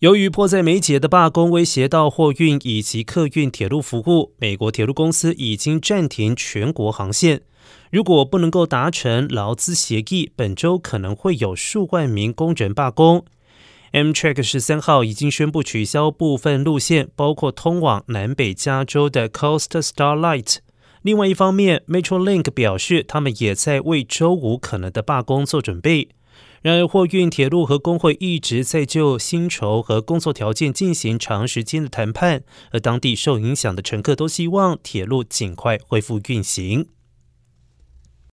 [0.00, 7.40] 由于迫在眉睫的罢工威胁到货运以及客运铁路服务，美国铁路公司已经暂停全国航线。
[7.90, 13.24] 如果不能够达成劳资协议，本周可能会有数万名工人罢工。
[13.92, 20.58] Amtrak 十三号已经宣布取消部分路线，包括通往南北加州的 Coast Starlight。
[21.02, 26.10] 另外一方面，Metrolink 表示，他们也在为周五可能的罢工做准备。
[26.62, 32.42] 然而，货运、铁路和工会一直在就薪酬和工作条件进行长时间的谈判，
[32.72, 36.86] 而当地受影响的乘客都希望铁路尽快恢复运行。